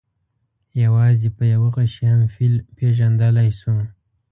یوازې 0.83 1.29
په 1.37 1.43
یوه 1.53 1.69
غشي 1.75 2.05
هم 2.13 2.21
فیل 2.33 2.55
پېژندلی 2.75 3.49
شو. 3.59 3.75